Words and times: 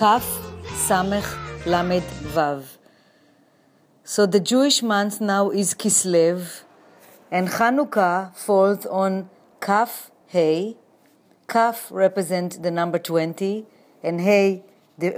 Samech 0.00 1.66
Lamed 1.66 2.08
Vav. 2.32 2.78
So 4.02 4.24
the 4.24 4.40
Jewish 4.40 4.82
month 4.82 5.20
now 5.20 5.50
is 5.50 5.74
Kislev, 5.74 6.62
and 7.30 7.48
Hanukkah 7.48 8.34
falls 8.34 8.86
on 8.86 9.28
Kaf 9.60 10.10
Hey. 10.26 10.78
Kaf 11.48 11.88
represent 11.90 12.62
the 12.62 12.70
number 12.70 12.98
20, 12.98 13.66
and 14.02 14.22
Hey 14.22 14.64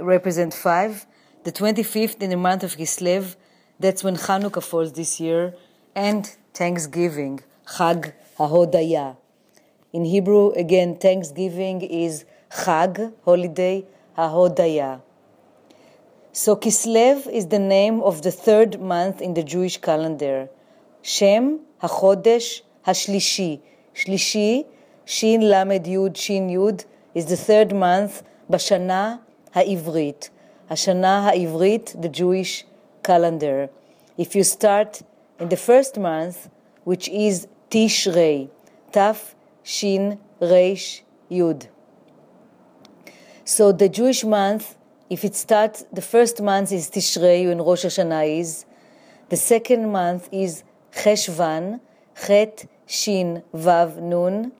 represent 0.01 0.53
5. 0.53 1.05
The 1.45 1.53
25th 1.53 2.21
in 2.21 2.29
the 2.31 2.35
month 2.35 2.63
of 2.63 2.75
Kislev, 2.75 3.37
that's 3.79 4.03
when 4.03 4.17
Hanukkah 4.17 4.61
falls 4.61 4.91
this 4.91 5.17
year, 5.17 5.55
and 5.95 6.25
Thanksgiving, 6.53 7.39
Chag 7.77 8.11
HaHodaya. 8.37 9.15
In 9.93 10.03
Hebrew, 10.03 10.51
again, 10.51 10.97
Thanksgiving 10.97 11.81
is 11.83 12.25
Chag, 12.51 13.13
holiday, 13.23 13.85
HaHodaya. 14.17 15.01
So 16.31 16.55
Kislev 16.55 17.27
is 17.31 17.47
the 17.47 17.59
name 17.59 18.01
of 18.01 18.21
the 18.21 18.31
third 18.31 18.81
month 18.81 19.21
in 19.21 19.33
the 19.33 19.43
Jewish 19.43 19.77
calendar. 19.77 20.49
Shem 21.01 21.59
HaChodesh 21.81 22.61
HaShlishi. 22.85 23.61
Shlishi, 23.95 24.65
Shin 25.05 25.41
Lamed 25.41 25.85
Yud, 25.85 26.17
Shin 26.17 26.47
Yud, 26.47 26.85
is 27.13 27.27
the 27.27 27.37
third 27.37 27.75
month, 27.75 28.23
Bashana 28.49 29.19
HaIvrit. 29.55 30.29
Hashana 30.69 31.31
HaIvrit, 31.31 32.01
the 32.01 32.09
Jewish 32.09 32.65
calendar. 33.03 33.69
If 34.17 34.35
you 34.35 34.43
start 34.43 35.01
in 35.39 35.49
the 35.49 35.57
first 35.57 35.99
month, 35.99 36.49
which 36.83 37.07
is 37.09 37.47
Tishrei, 37.69 38.49
Taf 38.91 39.35
Shin 39.63 40.19
Reish 40.41 41.01
Yud. 41.29 41.67
So 43.45 43.73
the 43.73 43.89
Jewish 43.89 44.23
month, 44.23 44.77
if 45.09 45.25
it 45.25 45.35
starts, 45.35 45.83
the 45.91 46.01
first 46.01 46.41
month 46.41 46.71
is 46.71 46.89
Tishrei 46.89 47.45
when 47.45 47.57
Rosh 47.57 47.83
Hashanah 47.83 48.39
is. 48.39 48.63
The 49.27 49.35
second 49.35 49.91
month 49.91 50.29
is 50.31 50.63
Cheshvan, 50.93 51.81
Chet 52.25 52.69
Shin 52.87 53.43
Vav 53.53 54.01
Nun. 54.01 54.53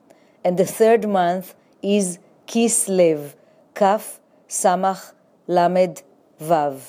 And 0.44 0.58
the 0.58 0.66
third 0.66 1.08
month 1.08 1.54
is 1.82 2.18
Kislev, 2.46 3.32
Kaf 3.74 4.20
Samach 4.50 5.12
Lamed 5.46 6.02
Vav. 6.38 6.80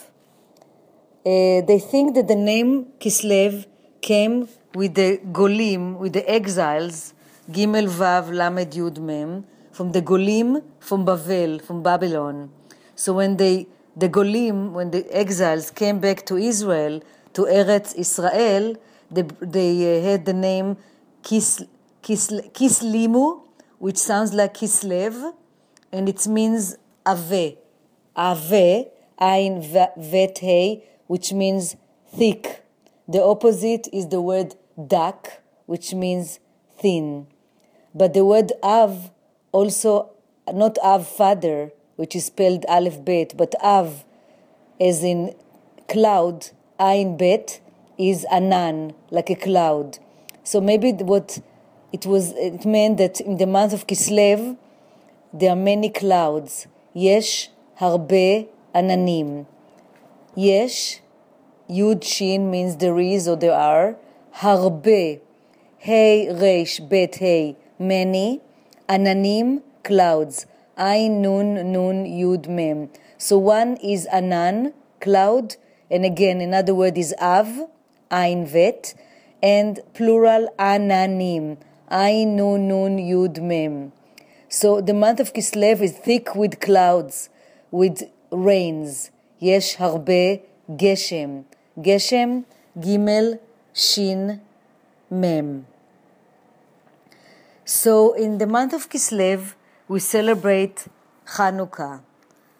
Uh, 1.25 1.63
they 1.65 1.79
think 1.79 2.15
that 2.15 2.27
the 2.27 2.35
name 2.35 2.87
Kislev 2.99 3.67
came 4.01 4.49
with 4.73 4.95
the 4.95 5.21
Golim, 5.31 5.97
with 5.97 6.11
the 6.11 6.29
exiles, 6.29 7.13
Gimel 7.49 7.87
Vav 7.87 8.33
Lamed 8.33 8.71
Yud 8.73 8.99
Mem, 8.99 9.45
from 9.75 9.91
the 9.91 10.01
Golim 10.01 10.63
from 10.79 11.03
Babel, 11.03 11.59
from 11.59 11.83
Babylon. 11.83 12.49
So 12.95 13.11
when 13.11 13.35
they, 13.35 13.67
the 13.93 14.07
Golim, 14.07 14.71
when 14.71 14.91
the 14.91 15.05
exiles 15.13 15.69
came 15.69 15.99
back 15.99 16.25
to 16.27 16.37
Israel, 16.37 17.01
to 17.33 17.41
Eretz 17.41 17.93
Israel, 17.95 18.77
they, 19.11 19.23
they 19.41 19.99
uh, 19.99 20.01
had 20.01 20.25
the 20.25 20.33
name 20.33 20.77
Kis, 21.23 21.65
Kis, 22.01 22.31
Kislimu, 22.53 23.41
which 23.77 23.97
sounds 23.97 24.33
like 24.33 24.53
Kislev, 24.53 25.33
and 25.91 26.07
it 26.07 26.25
means 26.25 26.77
Ave. 27.05 27.57
Ave, 28.15 28.87
Ein 29.19 29.61
Vet 29.61 30.37
Hey, 30.37 30.85
which 31.07 31.33
means 31.33 31.75
thick. 32.15 32.63
The 33.09 33.21
opposite 33.21 33.89
is 33.91 34.07
the 34.07 34.21
word 34.21 34.55
dak, 34.87 35.41
which 35.65 35.93
means 35.93 36.39
thin. 36.79 37.27
But 37.93 38.13
the 38.13 38.23
word 38.23 38.53
Av 38.63 39.11
also, 39.55 40.09
not 40.51 40.77
Av 40.79 41.07
father, 41.07 41.71
which 41.95 42.13
is 42.13 42.25
spelled 42.25 42.65
Aleph 42.67 43.03
Bet, 43.05 43.37
but 43.37 43.55
Av, 43.63 44.03
as 44.81 45.01
in 45.01 45.33
cloud, 45.87 46.49
Ain 46.77 47.15
Bet, 47.15 47.61
is 47.97 48.25
Anan, 48.29 48.93
like 49.11 49.29
a 49.29 49.35
cloud. 49.35 49.99
So 50.43 50.59
maybe 50.59 50.91
what 50.91 51.39
it 51.93 52.05
was, 52.05 52.33
it 52.35 52.65
meant 52.65 52.97
that 52.97 53.21
in 53.21 53.37
the 53.37 53.47
month 53.47 53.71
of 53.71 53.87
Kislev, 53.87 54.57
there 55.33 55.51
are 55.51 55.55
many 55.55 55.89
clouds. 55.89 56.67
Yesh 56.93 57.49
harbe 57.79 58.49
ananim. 58.73 59.45
Yesh, 60.35 60.99
Yud 61.69 62.03
Shin 62.03 62.51
means 62.51 62.75
there 62.75 62.99
is 62.99 63.25
or 63.29 63.37
there 63.37 63.53
are. 63.53 63.95
Harbe, 64.35 65.21
Hey 65.77 66.27
Resh 66.29 66.81
Bet 66.81 67.15
Hey, 67.15 67.55
many. 67.79 68.41
Ananim, 68.89 69.61
clouds. 69.83 70.45
Ain 70.77 71.21
Nun 71.21 71.71
Nun 71.71 72.05
Yud 72.05 72.49
Mem. 72.49 72.89
So 73.17 73.37
one 73.37 73.77
is 73.77 74.07
Anan, 74.11 74.73
cloud, 74.99 75.55
and 75.89 76.03
again 76.03 76.41
another 76.41 76.75
word 76.75 76.97
is 76.97 77.15
Av, 77.21 77.47
Ain 78.11 78.45
Vet, 78.45 78.93
and 79.41 79.79
plural 79.93 80.53
Ananim, 80.59 81.57
Ain 81.89 82.35
Nun 82.35 82.67
Nun 82.67 82.97
Yud 82.97 83.41
Mem. 83.41 83.93
So 84.49 84.81
the 84.81 84.93
month 84.93 85.21
of 85.21 85.31
Kislev 85.33 85.81
is 85.81 85.93
thick 85.93 86.35
with 86.35 86.59
clouds, 86.59 87.29
with 87.71 88.03
rains. 88.31 89.11
Yesh 89.39 89.77
harbe 89.77 90.41
geshem. 90.69 91.45
Geshem, 91.79 92.43
gimel, 92.77 93.39
shin, 93.73 94.41
mem. 95.09 95.67
So 97.67 98.13
in 98.13 98.37
the 98.37 98.45
month 98.45 98.73
of 98.73 98.89
Kislev, 98.89 99.55
we 99.87 99.99
celebrate 99.99 100.85
Hanukkah. 101.29 102.01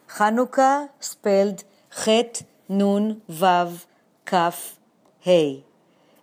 Hanukkah 0.09 0.89
spelled 0.99 1.63
Chet, 2.03 2.41
Nun, 2.67 3.21
Vav, 3.29 3.85
Kaf, 4.25 4.79
Hey. 5.19 5.63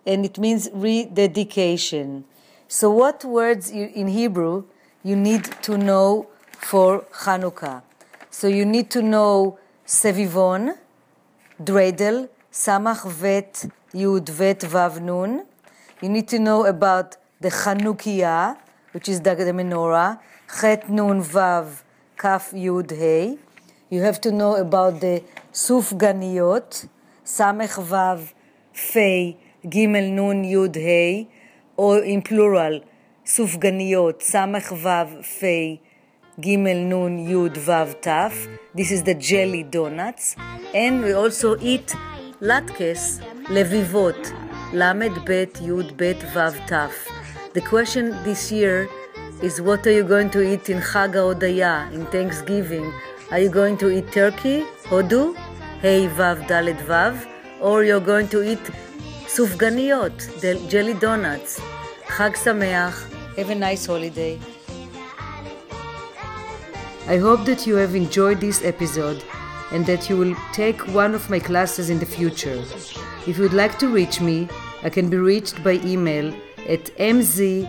And 0.05 0.25
it 0.25 0.37
means 0.37 0.69
rededication. 0.73 2.25
So 2.67 2.91
what 2.91 3.23
words 3.23 3.71
you, 3.71 3.89
in 3.95 4.09
Hebrew 4.09 4.65
you 5.01 5.15
need 5.15 5.45
to 5.61 5.77
know 5.77 6.27
for 6.51 7.05
Hanukkah? 7.23 7.83
So 8.31 8.47
you 8.47 8.65
need 8.65 8.91
to 8.91 9.01
know 9.01 9.59
Sevivon, 9.87 10.77
Dreidel, 11.61 12.27
Samach 12.51 13.09
Vet, 13.09 13.65
Yud 13.93 14.27
Vet 14.27 14.59
Vav 14.59 14.99
Nun. 15.01 15.45
You 16.01 16.09
need 16.09 16.27
to 16.27 16.39
know 16.39 16.65
about 16.65 17.15
the 17.39 17.49
Chanukiah, 17.49 18.57
which 18.93 19.09
is 19.09 19.21
the, 19.21 19.31
menorah, 19.31 20.19
Chet 20.59 20.89
Nun 20.89 21.21
Vav 21.21 21.81
Kaf 22.15 22.51
Yud 22.51 22.91
Hey. 22.91 23.37
You 23.89 24.01
have 24.01 24.21
to 24.21 24.31
know 24.31 24.55
about 24.55 25.01
the 25.01 25.23
Sufganiyot, 25.51 26.87
Samech 27.25 27.75
Vav 27.83 28.33
Fei 28.71 29.37
Gimel 29.65 30.11
Nun 30.11 30.43
Yud 30.43 30.75
Hey, 30.75 31.27
or 31.75 31.99
in 31.99 32.21
plural, 32.21 32.81
Sufganiyot, 33.25 34.19
Samech 34.19 34.69
Vav 34.83 35.25
Fei 35.25 35.81
Gimel 36.39 36.85
Nun 36.85 37.17
Yud 37.27 37.55
Vav 37.55 38.01
Taf. 38.01 38.47
This 38.75 38.91
is 38.91 39.03
the 39.03 39.15
jelly 39.15 39.63
donuts. 39.63 40.35
And 40.73 41.01
we 41.03 41.13
also 41.13 41.57
eat 41.59 41.95
latkes, 42.41 43.21
levivot, 43.49 44.33
Lamed 44.73 45.25
Bet 45.25 45.53
Yud 45.53 45.97
Bet 45.97 46.19
Vav 46.33 46.53
Taf. 46.67 47.22
The 47.53 47.61
question 47.61 48.17
this 48.23 48.51
year 48.51 48.89
is 49.43 49.61
what 49.61 49.85
are 49.85 49.91
you 49.91 50.03
going 50.03 50.31
to 50.31 50.41
eat 50.41 50.69
in 50.71 50.79
Chag 50.79 51.13
HaOdaya, 51.13 51.93
in 51.93 52.07
Thanksgiving? 52.07 52.91
Are 53.29 53.37
you 53.37 53.49
going 53.49 53.77
to 53.77 53.91
eat 53.95 54.11
turkey, 54.11 54.65
hodu, 54.85 55.35
hey 55.79 56.07
vav 56.07 56.47
dalet 56.47 56.79
vav, 56.87 57.27
or 57.61 57.83
you're 57.83 57.99
going 57.99 58.27
to 58.29 58.41
eat 58.41 58.71
sufganiyot, 59.27 60.17
jelly 60.67 60.95
donuts? 60.95 61.59
Chag 62.07 62.33
Sameach, 62.33 62.97
have 63.35 63.51
a 63.51 63.55
nice 63.55 63.85
holiday. 63.85 64.39
I 67.07 67.17
hope 67.17 67.45
that 67.45 67.67
you 67.67 67.75
have 67.75 67.93
enjoyed 67.93 68.41
this 68.41 68.65
episode 68.65 69.23
and 69.71 69.85
that 69.85 70.09
you 70.09 70.17
will 70.17 70.35
take 70.53 70.87
one 70.87 71.13
of 71.13 71.29
my 71.29 71.37
classes 71.37 71.91
in 71.91 71.99
the 71.99 72.07
future. 72.07 72.63
If 73.27 73.37
you 73.37 73.43
would 73.43 73.53
like 73.53 73.77
to 73.77 73.89
reach 73.89 74.19
me, 74.21 74.49
I 74.81 74.89
can 74.89 75.07
be 75.07 75.17
reached 75.17 75.63
by 75.63 75.73
email 75.85 76.33
at 76.67 76.95
mzmotek, 76.97 77.67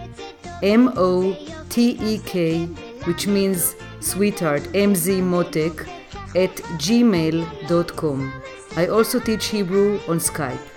which 3.06 3.26
means 3.26 3.74
sweetheart, 4.00 4.62
mzmotek, 4.72 5.86
at 6.36 6.56
gmail.com. 6.78 8.32
I 8.76 8.86
also 8.88 9.20
teach 9.20 9.46
Hebrew 9.46 10.00
on 10.08 10.18
Skype. 10.18 10.73